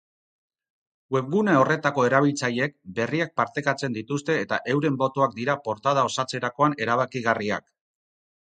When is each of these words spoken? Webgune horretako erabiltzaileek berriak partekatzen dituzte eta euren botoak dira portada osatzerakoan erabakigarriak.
Webgune 1.15 1.53
horretako 1.63 2.05
erabiltzaileek 2.07 2.73
berriak 3.01 3.33
partekatzen 3.41 3.99
dituzte 3.99 4.39
eta 4.47 4.61
euren 4.75 4.99
botoak 5.05 5.39
dira 5.43 5.59
portada 5.69 6.07
osatzerakoan 6.11 6.79
erabakigarriak. 6.87 7.71